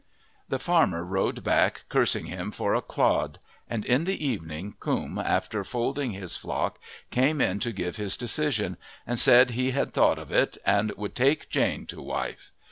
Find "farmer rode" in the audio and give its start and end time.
0.57-1.43